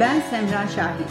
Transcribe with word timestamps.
Ben 0.00 0.20
Semra 0.30 0.68
Şahin. 0.68 1.06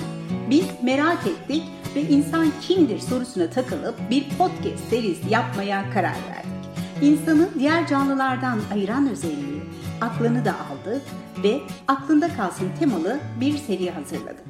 Biz 0.49 0.65
merak 0.83 1.27
ettik 1.27 1.63
ve 1.95 2.01
insan 2.01 2.47
kimdir 2.61 2.99
sorusuna 2.99 3.49
takılıp 3.49 3.95
bir 4.09 4.29
podcast 4.37 4.89
serisi 4.89 5.29
yapmaya 5.29 5.89
karar 5.93 6.15
verdik. 6.29 6.81
İnsanı 7.01 7.49
diğer 7.59 7.87
canlılardan 7.87 8.59
ayıran 8.73 9.09
özelliği 9.09 9.61
aklını 10.01 10.45
da 10.45 10.51
aldı 10.51 11.01
ve 11.43 11.61
aklında 11.87 12.35
kalsın 12.35 12.69
temalı 12.79 13.19
bir 13.41 13.57
seri 13.57 13.91
hazırladık. 13.91 14.47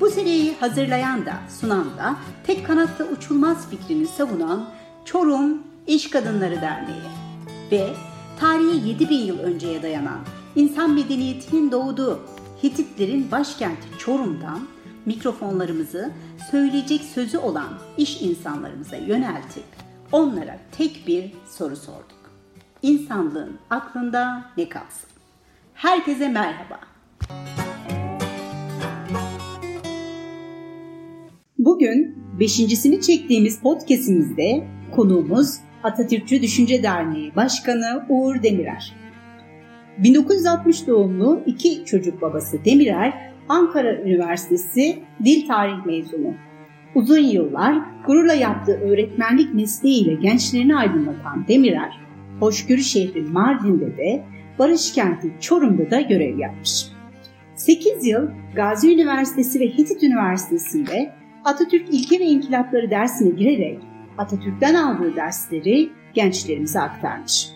Bu 0.00 0.10
seriyi 0.10 0.54
hazırlayan 0.60 1.26
da 1.26 1.34
sunan 1.60 1.96
da 1.98 2.16
tek 2.46 2.66
kanatta 2.66 3.04
uçulmaz 3.04 3.70
fikrini 3.70 4.06
savunan 4.06 4.68
Çorum 5.04 5.62
İş 5.86 6.10
Kadınları 6.10 6.60
Derneği 6.60 7.10
ve 7.72 7.88
tarihi 8.40 8.88
7000 8.88 9.16
yıl 9.16 9.38
önceye 9.38 9.82
dayanan 9.82 10.18
insan 10.56 10.90
medeniyetinin 10.90 11.72
doğduğu 11.72 12.20
Hititlerin 12.62 13.30
başkenti 13.30 13.88
Çorum'dan 13.98 14.68
mikrofonlarımızı 15.06 16.10
söyleyecek 16.50 17.00
sözü 17.00 17.38
olan 17.38 17.78
iş 17.96 18.22
insanlarımıza 18.22 18.96
yöneltip 18.96 19.64
onlara 20.12 20.58
tek 20.78 21.04
bir 21.06 21.32
soru 21.50 21.76
sorduk. 21.76 22.32
İnsanlığın 22.82 23.58
aklında 23.70 24.44
ne 24.56 24.68
kalsın? 24.68 25.10
Herkese 25.74 26.28
merhaba. 26.28 26.80
Bugün 31.58 32.24
beşincisini 32.40 33.00
çektiğimiz 33.00 33.60
podcastimizde 33.60 34.66
konuğumuz 34.96 35.56
Atatürkçü 35.82 36.42
Düşünce 36.42 36.82
Derneği 36.82 37.36
Başkanı 37.36 38.06
Uğur 38.08 38.42
Demirer. 38.42 39.01
1960 39.98 40.86
doğumlu 40.86 41.42
iki 41.46 41.84
çocuk 41.84 42.22
babası 42.22 42.64
Demirer, 42.64 43.14
Ankara 43.48 43.94
Üniversitesi 43.94 44.98
Dil 45.24 45.46
Tarih 45.48 45.86
mezunu. 45.86 46.34
Uzun 46.94 47.18
yıllar 47.18 47.82
gururla 48.06 48.34
yaptığı 48.34 48.72
öğretmenlik 48.72 49.54
mesleğiyle 49.54 50.14
gençlerini 50.14 50.76
aydınlatan 50.76 51.44
Demirer, 51.48 52.00
hoşgörü 52.40 52.82
şehri 52.82 53.22
Mardin'de 53.22 53.96
de 53.96 54.24
Barış 54.58 54.92
Kenti 54.92 55.32
Çorum'da 55.40 55.90
da 55.90 56.00
görev 56.00 56.38
yapmış. 56.38 56.86
8 57.54 58.06
yıl 58.06 58.28
Gazi 58.54 58.94
Üniversitesi 58.94 59.60
ve 59.60 59.68
Hitit 59.68 60.02
Üniversitesi'nde 60.02 61.12
Atatürk 61.44 61.94
İlke 61.94 62.20
ve 62.20 62.24
İnkılapları 62.24 62.90
dersine 62.90 63.30
girerek 63.30 63.78
Atatürk'ten 64.18 64.74
aldığı 64.74 65.16
dersleri 65.16 65.90
gençlerimize 66.14 66.80
aktarmış. 66.80 67.51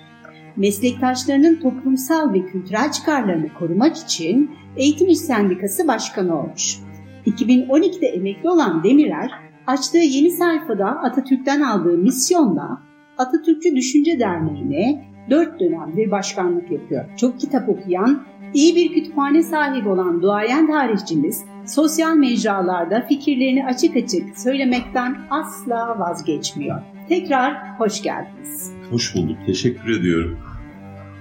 Meslektaşlarının 0.57 1.61
toplumsal 1.61 2.33
ve 2.33 2.47
kültürel 2.47 2.93
çıkarlarını 2.93 3.55
korumak 3.55 3.97
için 3.97 4.51
Eğitim 4.77 5.09
İş 5.09 5.19
Sendikası 5.19 5.89
Başkanı 5.89 6.41
olmuş. 6.41 6.79
2012'de 7.27 8.07
emekli 8.07 8.51
olan 8.51 8.85
Demirer, 8.85 9.31
açtığı 9.67 9.99
yeni 9.99 10.31
sayfada 10.31 10.87
Atatürk'ten 10.87 11.61
aldığı 11.61 11.99
misyonla 11.99 12.83
Atatürkçü 13.19 13.77
Düşünce 13.77 14.19
Derneği'ne 14.21 15.05
4 15.31 15.61
dönemdir 15.61 16.11
başkanlık 16.11 16.71
yapıyor. 16.71 17.05
Çok 17.17 17.41
kitap 17.41 17.69
okuyan, 17.69 18.23
iyi 18.55 18.77
bir 18.77 18.93
kütüphane 18.93 19.43
sahibi 19.43 19.89
olan 19.89 20.23
duayen 20.23 20.67
tarihçimiz 20.67 21.45
sosyal 21.67 22.17
mecralarda 22.17 23.07
fikirlerini 23.09 23.67
açık 23.67 23.97
açık 23.97 24.39
söylemekten 24.39 25.17
asla 25.31 25.99
vazgeçmiyor. 25.99 26.83
Tekrar 27.09 27.79
hoş 27.79 28.03
geldiniz. 28.03 28.73
Hoş 28.91 29.15
bulduk. 29.15 29.37
Teşekkür 29.47 30.01
ediyorum. 30.01 30.39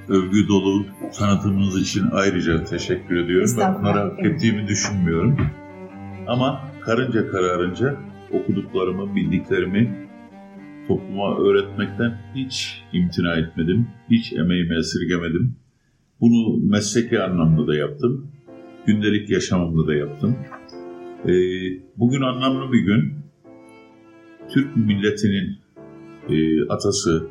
Övgü 0.09 0.47
dolu 0.47 0.85
tanıtımınız 1.17 1.81
için 1.81 2.03
ayrıca 2.11 2.63
teşekkür 2.63 3.15
ediyorum. 3.15 3.49
Ben 3.59 3.79
bunları 3.79 3.99
hak 3.99 4.25
ettiğimi 4.25 4.67
düşünmüyorum. 4.67 5.37
Ama 6.27 6.61
karınca 6.81 7.31
kararınca 7.31 7.95
okuduklarımı, 8.31 9.15
bildiklerimi 9.15 10.07
topluma 10.87 11.37
öğretmekten 11.37 12.17
hiç 12.35 12.83
imtina 12.93 13.35
etmedim. 13.35 13.87
Hiç 14.09 14.33
emeğimi 14.33 14.77
esirgemedim. 14.79 15.55
Bunu 16.21 16.57
mesleki 16.57 17.21
anlamda 17.21 17.67
da 17.67 17.75
yaptım. 17.75 18.31
Gündelik 18.85 19.29
yaşamımda 19.29 19.87
da 19.87 19.95
yaptım. 19.95 20.35
Ee, 21.25 21.31
bugün 21.97 22.21
anlamlı 22.21 22.73
bir 22.73 22.79
gün. 22.79 23.13
Türk 24.53 24.77
milletinin 24.77 25.57
e, 26.29 26.63
atası, 26.69 27.27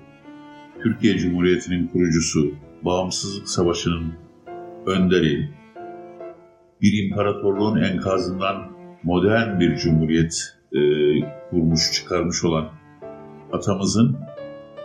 Türkiye 0.83 1.19
Cumhuriyeti'nin 1.19 1.87
kurucusu, 1.87 2.55
Bağımsızlık 2.85 3.49
Savaşı'nın 3.49 4.13
önderi, 4.87 5.51
bir 6.83 7.05
imparatorluğun 7.05 7.83
enkazından 7.83 8.73
modern 9.03 9.61
bir 9.61 9.77
cumhuriyet 9.77 10.57
e, 10.73 10.81
kurmuş, 11.51 11.93
çıkarmış 11.93 12.45
olan 12.45 12.71
atamızın 13.53 14.17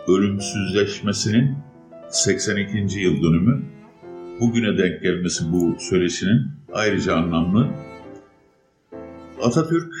ölümsüzleşmesinin 0.08 1.56
82. 2.08 3.00
yıl 3.00 3.22
dönümü 3.22 3.62
bugüne 4.40 4.78
denk 4.78 5.02
gelmesi 5.02 5.52
bu 5.52 5.76
söyleşinin 5.78 6.46
ayrıca 6.72 7.16
anlamlı. 7.16 7.68
Atatürk 9.42 9.94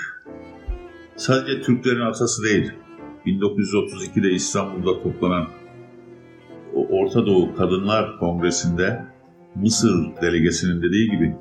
sadece 1.16 1.62
Türklerin 1.62 2.00
atası 2.00 2.42
değil. 2.44 2.72
1932'de 3.26 4.30
İstanbul'da 4.30 5.02
toplanan 5.02 5.59
Orta 6.90 7.26
Doğu 7.26 7.54
Kadınlar 7.56 8.18
Kongresi'nde 8.18 9.04
Mısır 9.54 10.16
delegesinin 10.22 10.82
dediği 10.82 11.10
gibi 11.10 11.36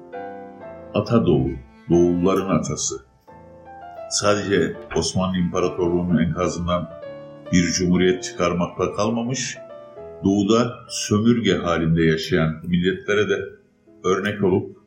Ata 0.93 1.25
Doğu, 1.25 1.49
Doğulların 1.89 2.49
atası. 2.49 2.95
Sadece 4.09 4.77
Osmanlı 4.95 5.37
İmparatorluğu'nun 5.37 6.17
enkazından 6.17 6.89
bir 7.53 7.63
cumhuriyet 7.63 8.23
çıkarmakla 8.23 8.93
kalmamış, 8.93 9.57
doğuda 10.23 10.73
sömürge 10.89 11.53
halinde 11.53 12.03
yaşayan 12.03 12.55
milletlere 12.67 13.29
de 13.29 13.39
örnek 14.03 14.43
olup 14.43 14.77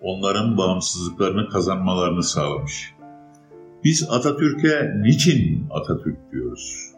onların 0.00 0.56
bağımsızlıklarını 0.58 1.48
kazanmalarını 1.48 2.22
sağlamış. 2.22 2.94
Biz 3.84 4.08
Atatürk'e 4.10 4.92
niçin 5.02 5.66
Atatürk 5.70 6.32
diyoruz? 6.32 6.92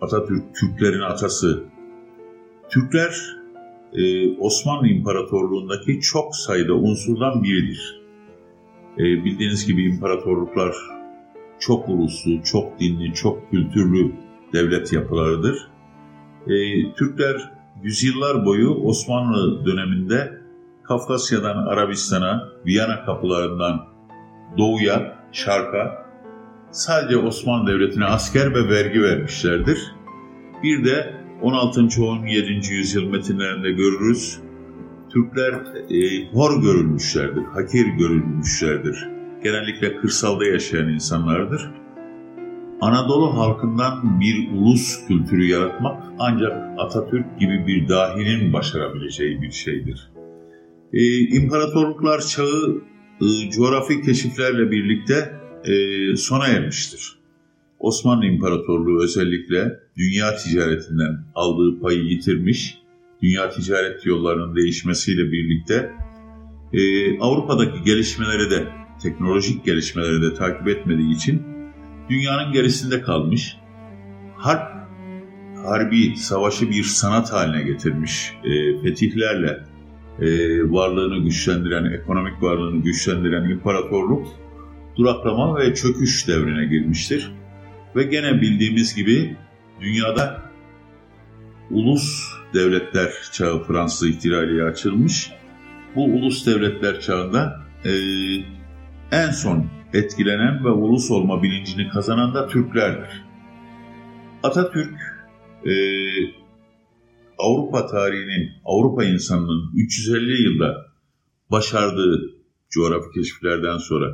Atatürk 0.00 0.54
Türklerin 0.54 1.00
atası. 1.00 1.73
Türkler 2.70 3.36
e, 3.92 4.30
Osmanlı 4.38 4.88
İmparatorluğu'ndaki 4.88 6.00
çok 6.00 6.36
sayıda 6.36 6.74
unsurdan 6.74 7.42
biridir. 7.42 8.00
E, 8.98 9.02
bildiğiniz 9.02 9.66
gibi 9.66 9.84
imparatorluklar 9.84 10.74
çok 11.58 11.88
uluslu, 11.88 12.42
çok 12.42 12.80
dinli, 12.80 13.14
çok 13.14 13.50
kültürlü 13.50 14.12
devlet 14.52 14.92
yapılarıdır. 14.92 15.68
E, 16.46 16.54
Türkler 16.94 17.50
yüzyıllar 17.82 18.44
boyu 18.44 18.70
Osmanlı 18.70 19.66
döneminde 19.66 20.38
Kafkasya'dan 20.82 21.56
Arabistan'a, 21.56 22.48
Viyana 22.66 23.04
kapılarından 23.04 23.86
doğuya, 24.58 25.18
şarka 25.32 26.06
sadece 26.70 27.16
Osmanlı 27.16 27.72
Devleti'ne 27.72 28.04
asker 28.04 28.54
ve 28.54 28.68
vergi 28.68 29.02
vermişlerdir. 29.02 29.78
Bir 30.62 30.84
de 30.84 31.23
16. 31.44 32.02
17. 32.04 32.72
yüzyıl 32.72 33.04
metinlerinde 33.04 33.70
görürüz. 33.72 34.38
Türkler 35.10 35.52
e, 35.90 36.28
hor 36.32 36.62
görülmüşlerdir, 36.62 37.42
hakir 37.42 37.86
görülmüşlerdir 37.86 39.08
genellikle 39.42 39.96
kırsalda 39.96 40.44
yaşayan 40.44 40.88
insanlardır. 40.88 41.70
Anadolu 42.80 43.36
halkından 43.36 44.20
bir 44.20 44.50
ulus 44.52 45.06
kültürü 45.06 45.44
yaratmak 45.44 46.02
ancak 46.18 46.52
Atatürk 46.78 47.40
gibi 47.40 47.66
bir 47.66 47.88
dahinin 47.88 48.52
başarabileceği 48.52 49.42
bir 49.42 49.50
şeydir. 49.50 50.10
Ee, 50.92 51.18
imparatorluklar 51.18 52.20
çağı 52.20 52.82
e, 53.20 53.50
coğrafi 53.50 54.02
keşiflerle 54.02 54.70
birlikte 54.70 55.40
e, 55.64 56.16
sona 56.16 56.46
ermiştir. 56.46 57.23
Osmanlı 57.84 58.26
İmparatorluğu 58.26 59.02
özellikle 59.02 59.80
dünya 59.96 60.36
ticaretinden 60.36 61.24
aldığı 61.34 61.80
payı 61.80 62.02
yitirmiş, 62.02 62.78
dünya 63.22 63.50
ticaret 63.50 64.06
yollarının 64.06 64.56
değişmesiyle 64.56 65.32
birlikte 65.32 65.92
e, 66.72 66.80
Avrupa'daki 67.18 67.82
gelişmeleri 67.82 68.50
de 68.50 68.68
teknolojik 69.02 69.64
gelişmeleri 69.64 70.22
de 70.22 70.34
takip 70.34 70.68
etmediği 70.68 71.14
için 71.14 71.42
dünyanın 72.10 72.52
gerisinde 72.52 73.00
kalmış. 73.00 73.56
Harp, 74.36 74.88
harbi, 75.64 76.16
savaşı 76.16 76.70
bir 76.70 76.82
sanat 76.82 77.32
haline 77.32 77.62
getirmiş. 77.62 78.32
E, 78.44 78.82
fetihlerle 78.82 79.64
e, 80.20 80.26
varlığını 80.70 81.24
güçlendiren, 81.24 81.84
ekonomik 81.84 82.42
varlığını 82.42 82.82
güçlendiren 82.82 83.50
imparatorluk 83.50 84.26
duraklama 84.96 85.58
ve 85.58 85.74
çöküş 85.74 86.28
devrine 86.28 86.64
girmiştir. 86.66 87.32
Ve 87.96 88.02
gene 88.02 88.40
bildiğimiz 88.40 88.94
gibi 88.94 89.36
dünyada 89.80 90.42
ulus 91.70 92.34
devletler 92.54 93.12
çağı 93.32 93.62
Fransız 93.62 94.08
ihtilaliye 94.08 94.64
açılmış. 94.64 95.32
Bu 95.96 96.04
ulus 96.04 96.46
devletler 96.46 97.00
çağında 97.00 97.60
e, 97.84 97.92
en 99.12 99.30
son 99.30 99.70
etkilenen 99.92 100.64
ve 100.64 100.70
ulus 100.70 101.10
olma 101.10 101.42
bilincini 101.42 101.88
kazanan 101.88 102.34
da 102.34 102.48
Türklerdir. 102.48 103.24
Atatürk 104.42 104.94
e, 105.64 105.74
Avrupa 107.38 107.86
tarihinin, 107.86 108.50
Avrupa 108.64 109.04
insanının 109.04 109.70
350 109.74 110.42
yılda 110.42 110.74
başardığı 111.50 112.20
coğrafi 112.70 113.10
keşiflerden 113.14 113.78
sonra 113.78 114.06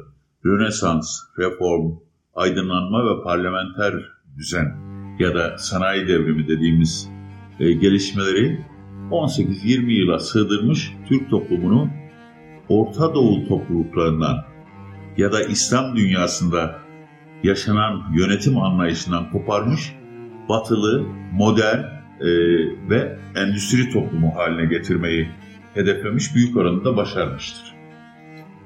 Rönesans, 0.46 1.20
reform, 1.38 1.92
aydınlanma 2.34 3.04
ve 3.04 3.22
parlamenter 3.22 3.94
düzen 4.38 4.76
ya 5.18 5.34
da 5.34 5.58
sanayi 5.58 6.08
devrimi 6.08 6.48
dediğimiz 6.48 7.10
e, 7.60 7.72
gelişmeleri 7.72 8.64
18-20 9.10 9.90
yıla 9.90 10.18
sığdırmış 10.18 10.92
Türk 11.08 11.30
toplumunu 11.30 11.88
Orta 12.68 13.14
Doğu 13.14 13.48
topluluklarından 13.48 14.44
ya 15.16 15.32
da 15.32 15.42
İslam 15.42 15.96
dünyasında 15.96 16.78
yaşanan 17.42 18.02
yönetim 18.14 18.58
anlayışından 18.58 19.30
koparmış, 19.30 19.94
batılı, 20.48 21.06
modern 21.32 21.78
e, 22.20 22.28
ve 22.90 23.18
endüstri 23.36 23.90
toplumu 23.92 24.36
haline 24.36 24.66
getirmeyi 24.66 25.28
hedeflemiş, 25.74 26.34
büyük 26.34 26.56
oranda 26.56 26.96
başarmıştır. 26.96 27.74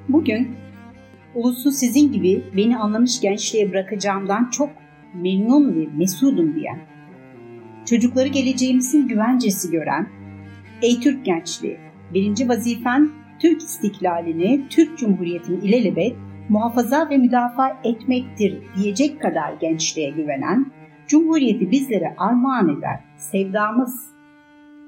Bugün 0.09 0.64
ulusu 1.35 1.71
sizin 1.71 2.13
gibi 2.13 2.45
beni 2.57 2.79
anlamış 2.79 3.21
gençliğe 3.21 3.71
bırakacağımdan 3.71 4.51
çok 4.51 4.71
memnun 5.15 5.77
ve 5.77 5.89
mesudum 5.97 6.55
diyen, 6.55 6.79
çocukları 7.87 8.29
geleceğimizin 8.29 9.09
güvencesi 9.09 9.71
gören, 9.71 10.09
Ey 10.83 11.01
Türk 11.01 11.25
gençliği, 11.25 11.79
birinci 12.15 12.49
vazifen 12.49 13.11
Türk 13.39 13.63
istiklalini, 13.63 14.69
Türk 14.71 14.99
Cumhuriyeti'ni 14.99 15.65
ilelebet 15.65 16.17
muhafaza 16.49 17.11
ve 17.11 17.17
müdafaa 17.17 17.81
etmektir 17.85 18.63
diyecek 18.77 19.21
kadar 19.21 19.53
gençliğe 19.53 20.11
güvenen, 20.11 20.67
Cumhuriyeti 21.07 21.71
bizlere 21.71 22.15
armağan 22.19 22.79
eder. 22.79 23.01
Sevdamız, 23.17 24.07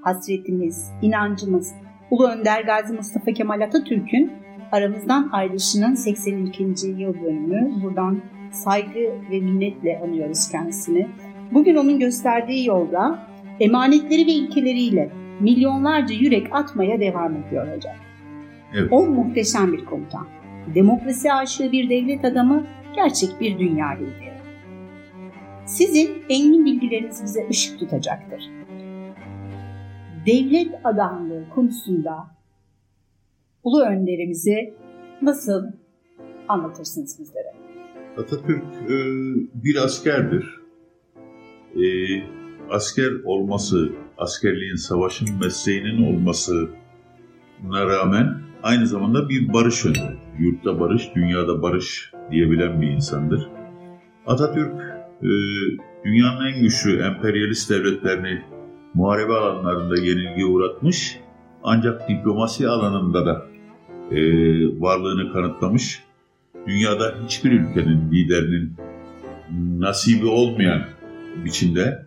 hasretimiz, 0.02 0.90
inancımız, 1.02 1.74
Ulu 2.10 2.28
Önder 2.28 2.64
Gazi 2.64 2.94
Mustafa 2.94 3.32
Kemal 3.32 3.60
Atatürk'ün 3.60 4.32
aramızdan 4.72 5.28
ayrılışının 5.32 5.94
82. 5.94 6.62
yıl 6.86 7.14
dönümü. 7.14 7.82
Buradan 7.82 8.20
saygı 8.52 9.00
ve 9.30 9.40
minnetle 9.40 10.00
anıyoruz 10.04 10.48
kendisini. 10.48 11.08
Bugün 11.52 11.76
onun 11.76 11.98
gösterdiği 11.98 12.66
yolda 12.66 13.18
emanetleri 13.60 14.26
ve 14.26 14.30
ilkeleriyle 14.30 15.10
milyonlarca 15.40 16.14
yürek 16.14 16.54
atmaya 16.54 17.00
devam 17.00 17.36
ediyor 17.36 17.76
hocam. 17.76 17.94
Evet. 18.74 18.88
O 18.92 19.06
muhteşem 19.06 19.72
bir 19.72 19.84
komutan. 19.84 20.26
Demokrasi 20.74 21.32
aşığı 21.32 21.72
bir 21.72 21.90
devlet 21.90 22.24
adamı, 22.24 22.66
gerçek 22.96 23.40
bir 23.40 23.58
dünya 23.58 23.88
lideri. 23.88 24.36
Sizin 25.66 26.10
engin 26.28 26.64
bilgileriniz 26.64 27.22
bize 27.24 27.46
ışık 27.50 27.78
tutacaktır. 27.78 28.50
Devlet 30.26 30.68
adamlığı 30.84 31.44
konusunda 31.54 32.26
ulu 33.66 33.82
önderimizi 33.82 34.74
nasıl 35.22 35.64
anlatırsınız 36.48 37.18
bizlere? 37.20 37.52
Atatürk 38.18 38.64
e, 38.90 38.96
bir 39.54 39.76
askerdir. 39.84 40.60
E, 41.74 41.86
asker 42.70 43.12
olması, 43.24 43.88
askerliğin, 44.18 44.74
savaşın 44.74 45.28
mesleğinin 45.40 46.14
olmasına 46.14 47.86
rağmen 47.86 48.34
aynı 48.62 48.86
zamanda 48.86 49.28
bir 49.28 49.52
barış 49.52 49.86
önderi. 49.86 50.16
Yurtta 50.38 50.80
barış, 50.80 51.14
dünyada 51.14 51.62
barış 51.62 52.12
diyebilen 52.30 52.82
bir 52.82 52.88
insandır. 52.88 53.48
Atatürk 54.26 54.74
e, 55.22 55.30
dünyanın 56.04 56.46
en 56.46 56.62
güçlü 56.62 57.02
emperyalist 57.02 57.70
devletlerini 57.70 58.42
muharebe 58.94 59.32
alanlarında 59.32 59.96
yenilgi 59.96 60.46
uğratmış 60.46 61.20
ancak 61.62 62.08
diplomasi 62.08 62.68
alanında 62.68 63.26
da 63.26 63.55
e, 64.10 64.18
varlığını 64.80 65.32
kanıtlamış. 65.32 66.02
Dünyada 66.66 67.14
hiçbir 67.24 67.52
ülkenin 67.52 68.12
liderinin 68.12 68.72
nasibi 69.78 70.26
olmayan 70.26 70.82
biçimde 71.44 72.06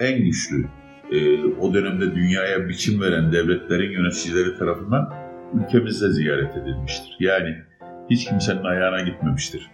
en 0.00 0.24
güçlü 0.24 0.66
e, 1.12 1.44
o 1.44 1.74
dönemde 1.74 2.14
dünyaya 2.14 2.68
biçim 2.68 3.00
veren 3.00 3.32
devletlerin 3.32 3.90
yöneticileri 3.90 4.58
tarafından 4.58 5.14
ülkemizde 5.54 6.12
ziyaret 6.12 6.56
edilmiştir. 6.56 7.16
Yani 7.20 7.56
hiç 8.10 8.24
kimsenin 8.24 8.64
ayağına 8.64 9.00
gitmemiştir. 9.00 9.70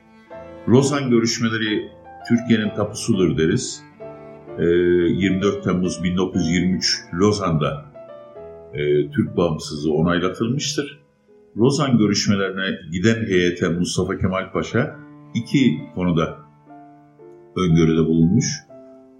Lozan 0.69 1.11
görüşmeleri 1.11 1.89
Türkiye'nin 2.29 2.75
tapusudur 2.75 3.39
deriz. 3.39 3.89
24 4.59 5.65
Temmuz 5.65 6.05
1923 6.05 7.01
Lozan'da 7.15 7.85
e, 8.75 9.11
Türk 9.11 9.37
bağımsızlığı 9.37 9.95
onaylatılmıştır. 9.95 11.01
Lozan 11.57 11.99
görüşmelerine 11.99 12.79
giden 12.93 13.27
heyete 13.27 13.69
Mustafa 13.69 14.19
Kemal 14.19 14.53
Paşa 14.53 14.97
iki 15.35 15.79
konuda 15.95 16.39
öngörüde 17.57 18.07
bulunmuş. 18.07 18.45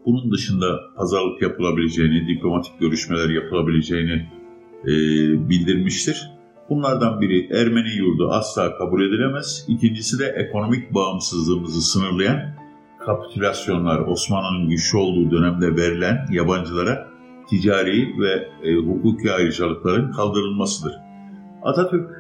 Bunun 0.07 0.33
dışında 0.33 0.67
pazarlık 0.97 1.43
yapılabileceğini, 1.43 2.29
diplomatik 2.29 2.81
görüşmeler 2.81 3.31
yapılabileceğini 3.31 4.29
e, 4.85 4.93
bildirmiştir. 5.49 6.31
Bunlardan 6.71 7.21
biri 7.21 7.49
Ermeni 7.53 7.97
yurdu 7.97 8.31
asla 8.31 8.79
kabul 8.79 9.03
edilemez. 9.03 9.65
İkincisi 9.69 10.19
de 10.19 10.25
ekonomik 10.27 10.95
bağımsızlığımızı 10.95 11.83
sınırlayan 11.83 12.41
kapitülasyonlar 13.07 13.99
Osmanlı'nın 13.99 14.69
güçlü 14.69 14.99
olduğu 14.99 15.31
dönemde 15.31 15.77
verilen 15.77 16.27
yabancılara 16.33 17.09
ticari 17.51 18.15
ve 18.21 18.49
e, 18.69 18.75
hukuki 18.75 19.33
ayrıcalıkların 19.33 20.13
kaldırılmasıdır. 20.13 20.93
Atatürk 21.63 22.18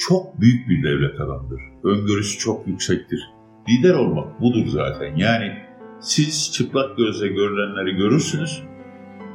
çok 0.00 0.40
büyük 0.40 0.68
bir 0.68 0.82
devlet 0.82 1.20
adamıdır. 1.20 1.60
Öngörüsü 1.84 2.38
çok 2.38 2.66
yüksektir. 2.66 3.20
Lider 3.68 3.94
olmak 3.94 4.40
budur 4.40 4.66
zaten. 4.66 5.16
Yani 5.16 5.52
siz 6.00 6.52
çıplak 6.52 6.96
gözle 6.96 7.28
görülenleri 7.28 7.96
görürsünüz, 7.96 8.62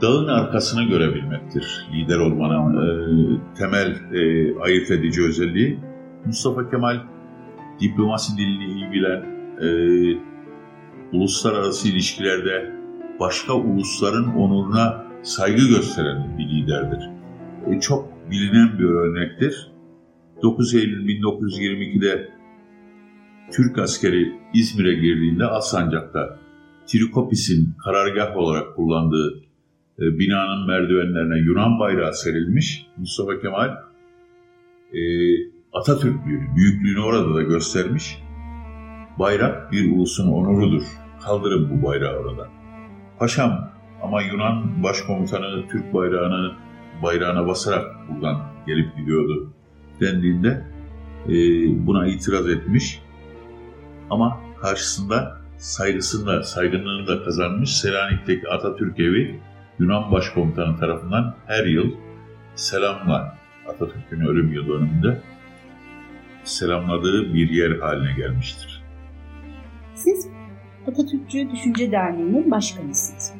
dağın 0.01 0.27
arkasını 0.27 0.83
görebilmektir 0.83 1.87
lider 1.93 2.17
olmanın 2.17 2.73
e, 2.75 2.87
temel 3.57 3.91
e, 4.13 4.53
ayırt 4.59 4.91
edici 4.91 5.21
özelliği. 5.21 5.79
Mustafa 6.25 6.69
Kemal 6.69 6.99
diplomasi 7.79 8.37
dilini 8.37 8.65
iyi 8.65 8.91
bilen, 8.91 9.25
e, 9.61 9.67
uluslararası 11.13 11.89
ilişkilerde 11.89 12.71
başka 13.19 13.53
ulusların 13.53 14.35
onuruna 14.35 15.05
saygı 15.23 15.67
gösteren 15.67 16.37
bir 16.37 16.49
liderdir. 16.49 17.09
E, 17.67 17.79
çok 17.79 18.09
bilinen 18.31 18.79
bir 18.79 18.85
örnektir. 18.85 19.74
9 20.45 20.75
Eylül 20.75 21.07
1922'de 21.07 22.29
Türk 23.51 23.77
askeri 23.77 24.33
İzmir'e 24.53 24.93
girdiğinde 24.93 25.45
Alsancak'ta 25.45 26.39
Trikopis'in 26.87 27.73
karargah 27.85 28.37
olarak 28.37 28.75
kullandığı 28.75 29.43
e, 29.99 30.19
binanın 30.19 30.67
merdivenlerine 30.67 31.37
Yunan 31.45 31.79
bayrağı 31.79 32.13
serilmiş. 32.13 32.87
Mustafa 32.97 33.39
Kemal 33.41 33.69
e, 34.93 35.01
Atatürklüğünü, 35.73 36.55
büyüklüğünü 36.55 36.99
orada 36.99 37.35
da 37.35 37.41
göstermiş. 37.41 38.17
Bayrak 39.19 39.71
bir 39.71 39.91
ulusun 39.91 40.31
onurudur. 40.31 40.83
Kaldırın 41.23 41.69
bu 41.69 41.87
bayrağı 41.87 42.19
orada. 42.19 42.47
Paşam 43.19 43.71
ama 44.03 44.21
Yunan 44.21 44.83
başkomutanı 44.83 45.67
Türk 45.71 45.93
bayrağını 45.93 46.55
bayrağına 47.03 47.47
basarak 47.47 47.85
buradan 48.09 48.37
gelip 48.67 48.97
gidiyordu 48.97 49.54
dendiğinde 50.01 50.63
e, 51.25 51.33
buna 51.87 52.07
itiraz 52.07 52.49
etmiş. 52.49 53.01
Ama 54.09 54.39
karşısında 54.61 55.37
saygısını 55.57 56.27
da, 56.27 56.43
saygınlığını 56.43 57.07
da 57.07 57.23
kazanmış 57.23 57.77
Selanik'teki 57.77 58.49
Atatürk 58.49 58.99
evi 58.99 59.39
Yunan 59.79 60.11
Başkomutanı 60.11 60.79
tarafından 60.79 61.35
her 61.45 61.65
yıl 61.65 61.91
selamla 62.55 63.37
Atatürk'ün 63.67 64.21
ölüm 64.21 64.53
yıl 64.53 64.67
dönümünde 64.67 65.21
selamladığı 66.43 67.33
bir 67.33 67.49
yer 67.49 67.79
haline 67.79 68.13
gelmiştir. 68.13 68.83
Siz 69.95 70.27
Atatürkçü 70.87 71.51
Düşünce 71.51 71.91
Derneği'nin 71.91 72.51
başkanısınız. 72.51 73.33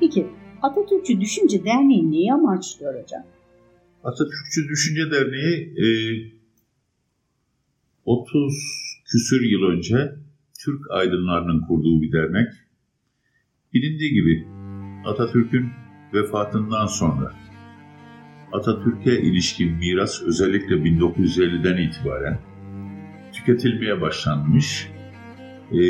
Peki 0.00 0.26
Atatürkçü 0.62 1.20
Düşünce 1.20 1.64
Derneği 1.64 2.10
neyi 2.10 2.32
amaçlıyor 2.32 3.02
hocam? 3.02 3.22
Atatürkçü 4.04 4.68
Düşünce 4.68 5.10
Derneği 5.10 5.74
e, 5.76 5.86
30 8.04 8.54
küsür 9.12 9.42
yıl 9.42 9.62
önce 9.62 10.12
Türk 10.64 10.90
aydınlarının 10.90 11.60
kurduğu 11.60 12.02
bir 12.02 12.12
dernek. 12.12 12.48
Bilindiği 13.74 14.12
gibi 14.12 14.46
Atatürk'ün 15.04 15.70
vefatından 16.14 16.86
sonra 16.86 17.32
Atatürk'e 18.52 19.20
ilişkin 19.20 19.72
miras 19.72 20.22
özellikle 20.22 20.74
1950'den 20.74 21.88
itibaren 21.88 22.38
tüketilmeye 23.32 24.00
başlanmış. 24.00 24.90
E, 25.72 25.80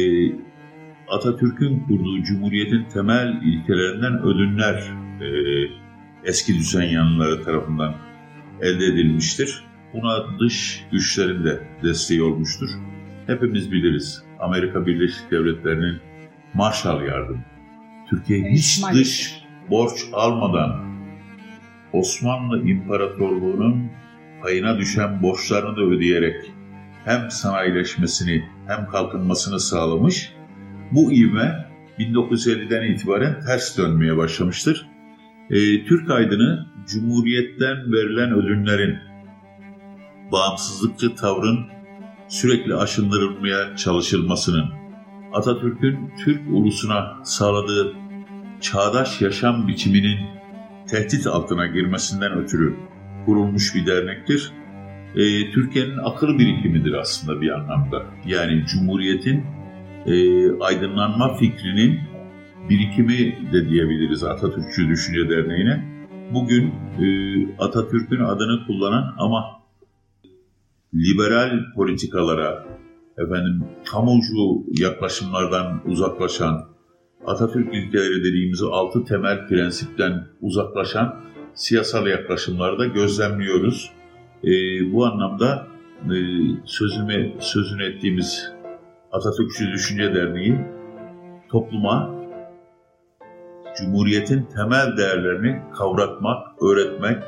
Atatürk'ün 1.09 1.81
kurduğu 1.81 2.23
Cumhuriyet'in 2.23 2.85
temel 2.85 3.43
ilkelerinden 3.45 4.23
ödünler 4.23 4.75
e, 5.21 5.29
eski 6.25 6.55
düzen 6.55 6.83
yanlıları 6.83 7.45
tarafından 7.45 7.95
elde 8.61 8.85
edilmiştir. 8.85 9.65
Buna 9.93 10.39
dış 10.39 10.85
güçlerin 10.93 11.45
de 11.45 11.61
desteği 11.83 12.23
olmuştur. 12.23 12.69
Hepimiz 13.27 13.73
biliriz. 13.73 14.23
Amerika 14.41 14.87
Birleşik 14.87 15.31
Devletleri'nin 15.31 16.01
Marshall 16.55 17.03
yardımı. 17.03 17.45
Türkiye 18.11 18.51
hiç 18.51 18.83
dış 18.93 19.43
borç 19.71 19.93
almadan 20.13 20.89
Osmanlı 21.93 22.69
İmparatorluğu'nun 22.69 23.91
payına 24.43 24.79
düşen 24.79 25.23
borçlarını 25.23 25.77
da 25.77 25.81
ödeyerek 25.81 26.37
hem 27.05 27.31
sanayileşmesini 27.31 28.45
hem 28.67 28.87
kalkınmasını 28.87 29.61
sağlamış. 29.61 30.33
Bu 30.93 31.13
ivme 31.13 31.69
1950'den 31.99 32.93
itibaren 32.93 33.41
ters 33.47 33.79
dönmeye 33.79 34.17
başlamıştır. 34.17 34.87
E, 35.51 35.85
Türk 35.85 36.11
aydını 36.11 36.67
Cumhuriyet'ten 36.87 37.93
verilen 37.93 38.33
ödünlerin, 38.33 38.99
bağımsızlıkçı 40.33 41.15
tavrın 41.15 41.67
sürekli 42.29 42.75
aşındırılmaya 42.75 43.77
çalışılmasının, 43.77 44.65
Atatürk'ün 45.33 46.13
Türk 46.25 46.41
ulusuna 46.53 47.19
sağladığı 47.25 47.95
çağdaş 48.61 49.21
yaşam 49.21 49.69
biçiminin 49.69 50.19
tehdit 50.91 51.27
altına 51.27 51.67
girmesinden 51.67 52.33
ötürü 52.33 52.77
kurulmuş 53.27 53.75
bir 53.75 53.87
dernektir. 53.87 54.53
E, 55.17 55.51
Türkiye'nin 55.51 55.99
akıl 56.05 56.39
birikimidir 56.39 56.93
aslında 56.93 57.41
bir 57.41 57.51
anlamda. 57.51 58.05
Yani 58.27 58.65
Cumhuriyet'in 58.67 59.45
e, 60.07 60.15
aydınlanma 60.61 61.35
fikrinin 61.35 62.01
birikimi 62.71 63.53
de 63.53 63.69
diyebiliriz 63.69 64.25
Atatürkçü 64.25 64.89
Düşünce 64.89 65.31
Derneği'ne. 65.31 65.85
Bugün 66.35 66.75
e, 67.01 67.07
Atatürk'ün 67.59 68.21
adını 68.21 68.67
kullanan 68.67 69.15
ama 69.19 69.45
liberal 70.95 71.59
politikalara, 71.77 72.65
efendim 73.19 73.65
kamucu 73.91 74.65
yaklaşımlardan 74.81 75.81
uzaklaşan, 75.87 76.69
Atatürk 77.27 77.75
ilkeleri 77.75 78.25
dediğimiz 78.25 78.63
altı 78.63 79.05
temel 79.05 79.49
prensipten 79.49 80.27
uzaklaşan 80.41 81.21
siyasal 81.55 82.07
yaklaşımları 82.07 82.79
da 82.79 82.87
gözlemliyoruz. 82.87 83.91
E, 84.45 84.51
bu 84.93 85.07
anlamda 85.07 85.67
e, 86.05 86.17
sözünü, 86.65 87.33
sözünü 87.41 87.85
ettiğimiz 87.85 88.53
Atatürkçü 89.13 89.73
Düşünce 89.73 90.15
Derneği 90.15 90.59
topluma 91.51 92.18
Cumhuriyet'in 93.79 94.43
temel 94.43 94.97
değerlerini 94.97 95.63
kavratmak, 95.79 96.63
öğretmek, 96.63 97.23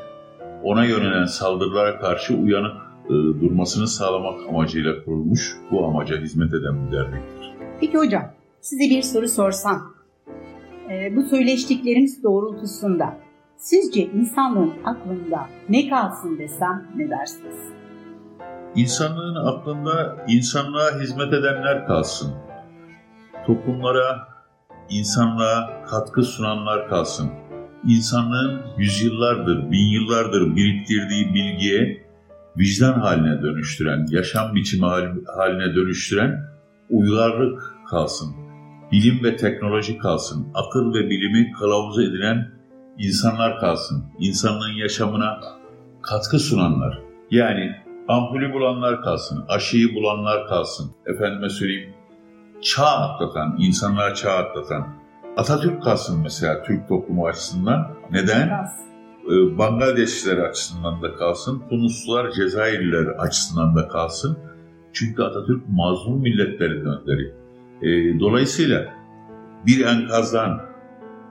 ona 0.63 0.85
yönelen 0.85 1.25
saldırılara 1.25 1.99
karşı 1.99 2.33
uyanık 2.33 2.75
e, 3.05 3.09
durmasını 3.09 3.87
sağlamak 3.87 4.49
amacıyla 4.49 5.03
kurulmuş, 5.05 5.57
bu 5.71 5.85
amaca 5.85 6.17
hizmet 6.17 6.53
eden 6.53 6.87
bir 6.87 6.91
dernektir. 6.91 7.53
Peki 7.79 7.97
hocam, 7.97 8.31
size 8.61 8.83
bir 8.83 9.01
soru 9.01 9.27
sorsam, 9.27 9.93
e, 10.89 11.15
bu 11.15 11.23
söyleştiklerimiz 11.23 12.23
doğrultusunda 12.23 13.17
sizce 13.57 14.01
insanlığın 14.01 14.73
aklında 14.85 15.49
ne 15.69 15.89
kalsın 15.89 16.39
desem 16.39 16.87
ne 16.95 17.09
dersiniz? 17.09 17.55
İnsanlığın 18.75 19.35
aklında 19.35 20.25
insanlığa 20.27 20.99
hizmet 20.99 21.33
edenler 21.33 21.87
kalsın. 21.87 22.33
Toplumlara, 23.47 24.27
insanlığa 24.91 25.83
katkı 25.85 26.23
sunanlar 26.23 26.87
kalsın. 26.87 27.31
İnsanlığın 27.87 28.61
yüzyıllardır, 28.77 29.71
bin 29.71 29.91
yıllardır 29.93 30.55
biriktirdiği 30.55 31.33
bilgiye 31.33 32.07
vicdan 32.57 32.93
haline 32.93 33.41
dönüştüren, 33.41 34.05
yaşam 34.09 34.55
biçimi 34.55 34.85
haline 35.35 35.75
dönüştüren 35.75 36.51
uygarlık 36.89 37.75
kalsın. 37.89 38.35
Bilim 38.91 39.23
ve 39.23 39.35
teknoloji 39.35 39.97
kalsın. 39.97 40.47
Akıl 40.53 40.93
ve 40.93 41.09
bilimi 41.09 41.51
kılavuz 41.51 41.99
edilen 41.99 42.51
insanlar 42.97 43.59
kalsın. 43.59 44.05
İnsanlığın 44.19 44.73
yaşamına 44.73 45.39
katkı 46.01 46.39
sunanlar. 46.39 46.99
Yani 47.31 47.71
ampulü 48.07 48.53
bulanlar 48.53 49.01
kalsın, 49.01 49.45
aşıyı 49.47 49.95
bulanlar 49.95 50.47
kalsın. 50.47 50.91
Efendime 51.05 51.49
söyleyeyim, 51.49 51.93
çağ 52.61 52.85
atlatan, 52.85 53.55
insanlığa 53.59 54.13
çağ 54.13 54.31
atlatan. 54.31 54.87
Atatürk 55.37 55.83
kalsın 55.83 56.21
mesela 56.23 56.63
Türk 56.63 56.87
toplumu 56.87 57.27
açısından. 57.27 57.87
Neden? 58.11 58.47
Ee, 58.47 59.57
Bangladeşliler 59.57 60.37
açısından 60.37 61.01
da 61.01 61.15
kalsın, 61.15 61.63
Tunuslular, 61.69 62.31
Cezayirliler 62.31 63.05
açısından 63.05 63.75
da 63.75 63.87
kalsın. 63.87 64.37
Çünkü 64.93 65.23
Atatürk 65.23 65.69
mazlum 65.69 66.21
milletlerin 66.21 66.85
önderi. 66.85 67.33
E, 67.81 68.19
dolayısıyla 68.19 68.93
bir 69.67 69.85
enkazdan 69.85 70.61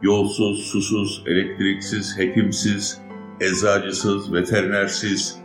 yolsuz, 0.03 0.67
susuz, 0.67 1.23
elektriksiz, 1.27 2.19
hekimsiz, 2.19 3.01
eczacısız, 3.41 4.33
veterinersiz, 4.33 5.39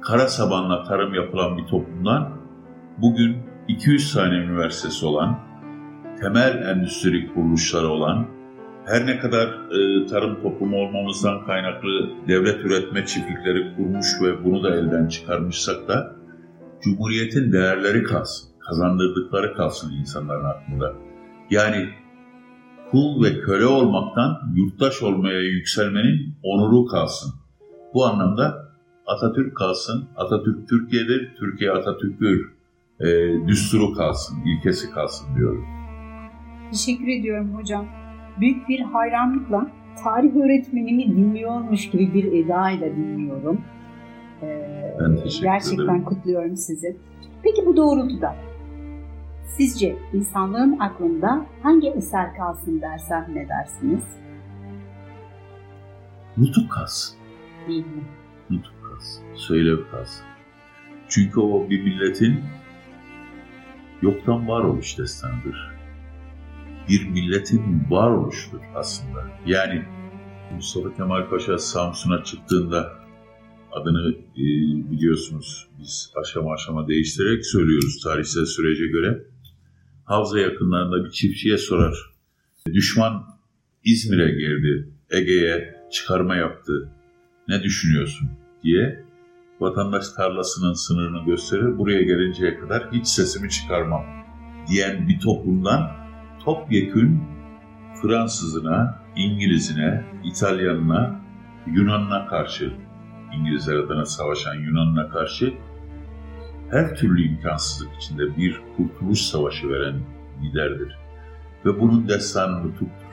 kara 0.00 0.28
sabanla 0.28 0.82
tarım 0.82 1.14
yapılan 1.14 1.58
bir 1.58 1.66
toplumdan 1.66 2.32
bugün 2.98 3.47
200 3.68 4.12
tane 4.14 4.34
üniversitesi 4.34 5.06
olan, 5.06 5.38
temel 6.20 6.62
endüstri 6.62 7.34
kuruluşları 7.34 7.88
olan, 7.88 8.26
her 8.86 9.06
ne 9.06 9.18
kadar 9.18 9.46
e, 9.48 10.06
tarım 10.06 10.42
toplumu 10.42 10.76
olmamızdan 10.76 11.46
kaynaklı 11.46 12.10
devlet 12.28 12.64
üretme 12.64 13.06
çiftlikleri 13.06 13.76
kurmuş 13.76 14.06
ve 14.22 14.44
bunu 14.44 14.62
da 14.62 14.76
elden 14.76 15.08
çıkarmışsak 15.08 15.88
da 15.88 16.16
Cumhuriyet'in 16.80 17.52
değerleri 17.52 18.02
kalsın, 18.02 18.50
kazandırdıkları 18.68 19.54
kalsın 19.54 19.92
insanların 19.92 20.44
aklında. 20.44 20.92
Yani 21.50 21.88
kul 22.90 23.24
ve 23.24 23.40
köle 23.40 23.66
olmaktan 23.66 24.38
yurttaş 24.54 25.02
olmaya 25.02 25.40
yükselmenin 25.40 26.34
onuru 26.42 26.86
kalsın. 26.86 27.34
Bu 27.94 28.06
anlamda 28.06 28.68
Atatürk 29.06 29.56
kalsın, 29.56 30.08
Atatürk 30.16 30.68
Türkiye'dir, 30.68 31.34
Türkiye 31.38 31.70
Atatürk'tür 31.70 32.57
e, 33.00 33.06
düsturu 33.48 33.92
kalsın, 33.92 34.38
ilkesi 34.44 34.90
kalsın 34.90 35.36
diyorum. 35.36 35.66
Teşekkür 36.70 37.08
ediyorum 37.08 37.54
hocam. 37.54 37.86
Büyük 38.40 38.68
bir 38.68 38.80
hayranlıkla 38.80 39.70
tarih 40.04 40.36
öğretmenimi 40.36 41.16
dinliyormuş 41.16 41.90
gibi 41.90 42.14
bir 42.14 42.44
edayla 42.44 42.96
dinliyorum. 42.96 43.60
Ee, 44.42 44.96
ben 45.00 45.16
teşekkür 45.16 45.46
gerçekten 45.46 45.84
ederim. 45.84 46.04
kutluyorum 46.04 46.56
sizi. 46.56 46.96
Peki 47.42 47.66
bu 47.66 47.76
doğrultuda 47.76 48.36
sizce 49.56 49.96
insanlığın 50.12 50.78
aklında 50.80 51.46
hangi 51.62 51.88
eser 51.88 52.34
kalsın 52.36 52.80
dersem 52.80 53.26
ne 53.34 53.48
dersiniz? 53.48 54.04
Nutuk 56.36 56.70
kalsın. 56.72 57.16
Değil 57.68 57.86
mi? 57.86 58.02
Nutuk 58.50 58.72
kalsın. 58.90 59.24
Söylev 59.34 59.78
kalsın. 59.90 60.24
Çünkü 61.08 61.40
o 61.40 61.70
bir 61.70 61.82
milletin 61.82 62.40
yoktan 64.02 64.48
varoluş 64.48 64.98
destanıdır. 64.98 65.70
Bir 66.88 67.08
milletin 67.08 67.86
varoluşudur 67.90 68.60
aslında. 68.74 69.30
Yani 69.46 69.84
Mustafa 70.54 70.94
Kemal 70.96 71.28
Paşa 71.30 71.58
Samsun'a 71.58 72.24
çıktığında 72.24 72.92
adını 73.72 74.14
e, 74.36 74.44
biliyorsunuz 74.90 75.68
biz 75.80 76.12
aşama 76.16 76.52
aşama 76.52 76.88
değiştirerek 76.88 77.46
söylüyoruz 77.46 78.02
tarihsel 78.04 78.44
sürece 78.44 78.86
göre. 78.86 79.22
Havza 80.04 80.38
yakınlarında 80.38 81.04
bir 81.04 81.10
çiftçiye 81.10 81.58
sorar. 81.58 81.94
Düşman 82.66 83.26
İzmir'e 83.84 84.30
girdi, 84.30 84.88
Ege'ye 85.10 85.74
çıkarma 85.92 86.36
yaptı. 86.36 86.92
Ne 87.48 87.62
düşünüyorsun 87.62 88.30
diye 88.62 89.04
vatandaş 89.60 90.08
tarlasının 90.08 90.72
sınırını 90.72 91.24
gösterir. 91.24 91.78
Buraya 91.78 92.02
gelinceye 92.02 92.58
kadar 92.58 92.88
hiç 92.92 93.06
sesimi 93.06 93.50
çıkarmam 93.50 94.04
diyen 94.68 95.08
bir 95.08 95.20
toplumdan 95.20 95.90
topyekün 96.44 97.22
Fransızına, 98.02 99.02
İngilizine, 99.16 100.04
İtalyanına, 100.24 101.20
Yunanına 101.66 102.26
karşı, 102.26 102.72
İngilizler 103.36 103.74
adına 103.74 104.04
savaşan 104.04 104.54
Yunanına 104.54 105.08
karşı 105.08 105.54
her 106.70 106.96
türlü 106.96 107.22
imkansızlık 107.22 107.94
içinde 107.94 108.36
bir 108.36 108.62
kurtuluş 108.76 109.20
savaşı 109.20 109.68
veren 109.68 110.00
liderdir. 110.42 110.98
Ve 111.64 111.80
bunun 111.80 112.08
destanı 112.08 112.66
nutuktur. 112.66 113.08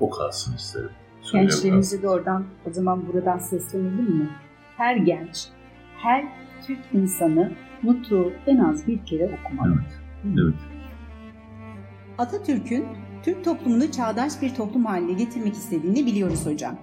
O 0.00 0.10
kalsın 0.10 0.56
isterim. 0.56 0.90
Gençlerimize 1.32 2.02
de 2.02 2.08
oradan 2.08 2.46
o 2.70 2.72
zaman 2.72 3.06
buradan 3.12 3.38
seslenelim 3.38 4.16
mi? 4.16 4.28
Her 4.76 4.96
genç, 4.96 5.48
her 5.98 6.24
Türk 6.66 6.78
insanı 6.92 7.52
Mutlu 7.82 8.32
en 8.46 8.58
az 8.58 8.86
bir 8.86 9.06
kere 9.06 9.38
okumalı. 9.40 9.84
Evet. 10.24 10.38
evet. 10.38 10.54
Atatürk'ün 12.18 12.84
Türk 13.22 13.44
toplumunu 13.44 13.92
çağdaş 13.92 14.42
bir 14.42 14.54
toplum 14.54 14.84
haline 14.84 15.12
getirmek 15.12 15.54
istediğini 15.54 16.06
biliyoruz 16.06 16.46
hocam. 16.46 16.78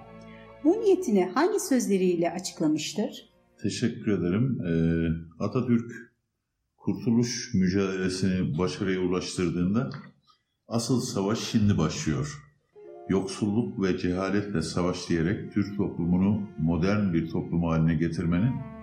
Bu 0.63 0.71
niyetini 0.71 1.29
hangi 1.33 1.59
sözleriyle 1.59 2.31
açıklamıştır? 2.31 3.29
Teşekkür 3.63 4.11
ederim. 4.11 4.57
Ee, 4.67 5.43
Atatürk 5.43 5.91
kurtuluş 6.77 7.53
mücadelesini 7.53 8.57
başarıya 8.57 8.99
ulaştırdığında 8.99 9.89
asıl 10.67 11.01
savaş 11.01 11.39
şimdi 11.39 11.77
başlıyor. 11.77 12.41
Yoksulluk 13.09 13.83
ve 13.83 13.97
cehaletle 13.97 14.61
savaş 14.61 15.09
diyerek 15.09 15.53
Türk 15.53 15.77
toplumunu 15.77 16.41
modern 16.57 17.13
bir 17.13 17.29
toplum 17.29 17.63
haline 17.63 17.95
getirmenin 17.95 18.74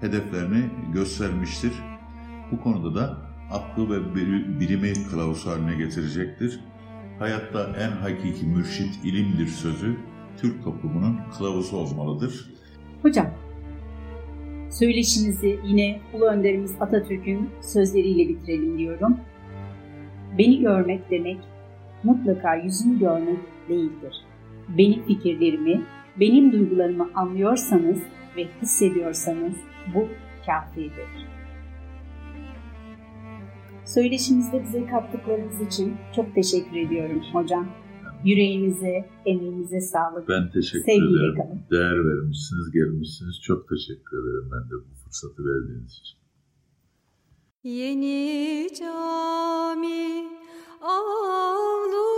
hedeflerini 0.00 0.70
göstermiştir. 0.92 1.72
Bu 2.52 2.60
konuda 2.60 2.94
da 2.94 3.16
aklı 3.50 3.90
ve 3.90 4.14
bilimi 4.60 4.92
kılavuz 5.10 5.46
haline 5.46 5.76
getirecektir. 5.76 6.60
Hayatta 7.18 7.76
en 7.78 7.90
hakiki 7.90 8.46
mürşit 8.46 9.04
ilimdir 9.04 9.46
sözü 9.46 9.96
Türk 10.40 10.64
toplumunun 10.64 11.18
kılavuzu 11.38 11.76
olmalıdır. 11.76 12.50
Hocam, 13.02 13.26
söyleşinizi 14.70 15.60
yine 15.64 16.00
Ulu 16.14 16.24
Önderimiz 16.24 16.74
Atatürk'ün 16.80 17.50
sözleriyle 17.60 18.28
bitirelim 18.28 18.78
diyorum. 18.78 19.16
Beni 20.38 20.60
görmek 20.60 21.10
demek 21.10 21.38
mutlaka 22.04 22.54
yüzümü 22.54 22.98
görmek 22.98 23.38
değildir. 23.68 24.24
Benim 24.68 25.02
fikirlerimi, 25.02 25.82
benim 26.20 26.52
duygularımı 26.52 27.10
anlıyorsanız 27.14 27.98
ve 28.36 28.46
hissediyorsanız 28.62 29.54
bu 29.94 30.08
kafidir. 30.46 31.28
Söyleşimizde 33.84 34.62
bize 34.62 34.86
kattıklarınız 34.86 35.60
için 35.60 35.96
çok 36.16 36.34
teşekkür 36.34 36.76
ediyorum 36.76 37.22
hocam. 37.32 37.68
Yüreğinize, 38.24 39.08
emeğinize 39.26 39.80
sağlık. 39.80 40.28
Ben 40.28 40.50
teşekkür 40.50 40.84
Sevgiyle 40.84 41.18
ederim. 41.18 41.36
Kalın. 41.36 41.60
Değer 41.70 42.06
vermişsiniz, 42.06 42.70
gelmişsiniz. 42.72 43.40
Çok 43.42 43.68
teşekkür 43.68 44.18
ederim 44.22 44.50
ben 44.52 44.64
de 44.70 44.74
bu 44.74 44.94
fırsatı 45.04 45.42
verdiğiniz 45.44 45.92
için. 45.92 46.18
Yeni 47.62 48.68
cami 48.78 50.28
avlusunda 50.82 52.08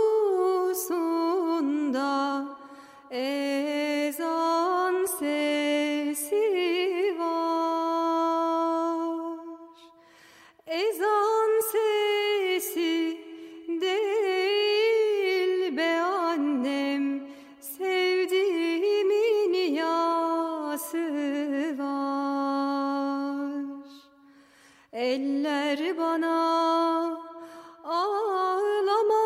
ezan 3.11 4.50
Eller 25.01 25.97
bana 25.97 26.37
ağlamaz 27.83 29.21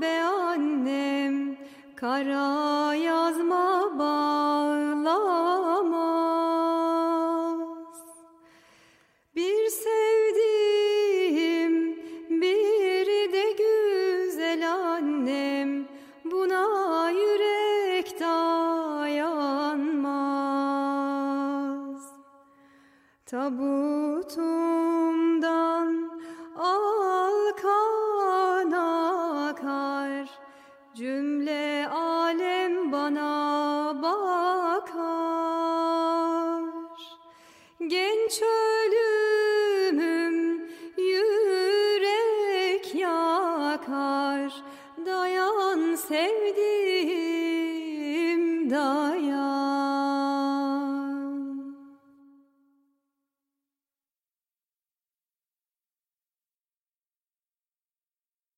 be 0.00 0.22
annem 0.22 1.56
kara 1.96 2.89